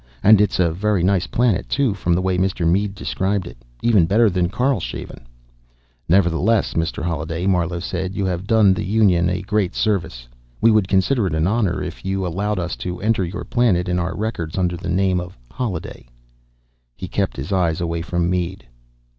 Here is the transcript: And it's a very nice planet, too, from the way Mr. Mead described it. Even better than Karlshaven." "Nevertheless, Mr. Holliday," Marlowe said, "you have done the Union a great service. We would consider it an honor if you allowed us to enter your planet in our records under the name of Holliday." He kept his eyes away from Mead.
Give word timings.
And 0.23 0.41
it's 0.41 0.57
a 0.57 0.71
very 0.73 1.03
nice 1.03 1.27
planet, 1.27 1.69
too, 1.69 1.93
from 1.93 2.13
the 2.15 2.23
way 2.23 2.35
Mr. 2.35 2.67
Mead 2.67 2.95
described 2.95 3.45
it. 3.45 3.57
Even 3.83 4.07
better 4.07 4.31
than 4.31 4.49
Karlshaven." 4.49 5.27
"Nevertheless, 6.09 6.73
Mr. 6.73 7.03
Holliday," 7.03 7.45
Marlowe 7.45 7.77
said, 7.79 8.15
"you 8.15 8.25
have 8.25 8.47
done 8.47 8.73
the 8.73 8.83
Union 8.83 9.29
a 9.29 9.43
great 9.43 9.75
service. 9.75 10.27
We 10.59 10.71
would 10.71 10.87
consider 10.87 11.27
it 11.27 11.35
an 11.35 11.45
honor 11.45 11.83
if 11.83 12.03
you 12.03 12.25
allowed 12.25 12.57
us 12.57 12.75
to 12.77 12.99
enter 12.99 13.23
your 13.23 13.43
planet 13.43 13.87
in 13.87 13.99
our 13.99 14.15
records 14.17 14.57
under 14.57 14.75
the 14.75 14.89
name 14.89 15.19
of 15.19 15.37
Holliday." 15.51 16.07
He 16.95 17.07
kept 17.07 17.37
his 17.37 17.51
eyes 17.53 17.79
away 17.79 18.01
from 18.01 18.27
Mead. 18.27 18.65